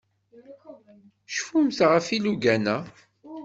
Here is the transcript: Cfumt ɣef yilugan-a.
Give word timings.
Cfumt 1.35 1.79
ɣef 1.91 2.05
yilugan-a. 2.09 2.77